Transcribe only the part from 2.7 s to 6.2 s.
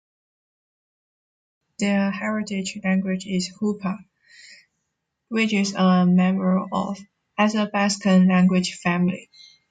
language is Hupa, which is a